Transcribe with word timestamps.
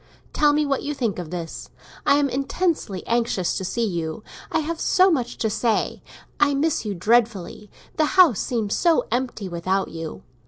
Tell 0.33 0.51
me 0.51 0.65
what 0.65 0.81
you 0.81 0.95
think 0.95 1.19
of 1.19 1.29
this. 1.29 1.69
I 2.07 2.15
am 2.15 2.27
intensely 2.27 3.05
anxious 3.05 3.55
to 3.55 3.63
see 3.63 3.85
you; 3.85 4.23
I 4.51 4.61
have 4.61 4.79
so 4.81 5.11
much 5.11 5.37
to 5.37 5.47
say. 5.47 6.01
I 6.39 6.55
miss 6.55 6.83
you 6.83 6.95
dreadfully; 6.95 7.69
the 7.97 8.05
house 8.17 8.39
seems 8.39 8.73
so 8.75 9.05
empty 9.11 9.47
without 9.47 9.89
you. 9.89 10.23